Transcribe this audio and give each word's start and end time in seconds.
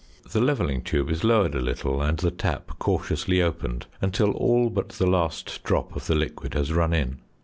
The 0.31 0.41
levelling 0.41 0.81
tube 0.81 1.11
is 1.11 1.23
lowered 1.23 1.53
a 1.53 1.61
little, 1.61 2.01
and 2.01 2.17
the 2.17 2.31
tap 2.31 2.71
cautiously 2.79 3.39
opened 3.39 3.85
until 4.01 4.31
all 4.31 4.71
but 4.71 4.89
the 4.89 5.05
last 5.05 5.63
drop 5.63 5.95
of 5.95 6.07
the 6.07 6.15
liquid 6.15 6.55
has 6.55 6.73
run 6.73 6.91
in. 6.91 7.19